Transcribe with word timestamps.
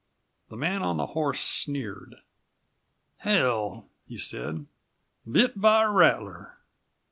The 0.49 0.57
man 0.57 0.81
on 0.81 0.97
the 0.97 1.05
horse 1.05 1.39
sneered. 1.41 2.15
"Hell!" 3.19 3.87
he 4.07 4.17
said; 4.17 4.65
"bit 5.31 5.61
by 5.61 5.83
a 5.83 5.91
rattler!" 5.91 6.57